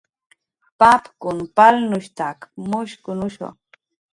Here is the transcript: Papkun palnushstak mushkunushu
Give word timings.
Papkun 0.79 1.37
palnushstak 1.55 2.39
mushkunushu 2.69 3.47